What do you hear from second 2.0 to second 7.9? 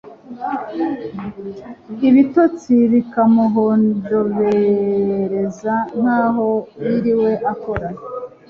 ibitotsi bikamuhondobereza nk'aho yiriwe akora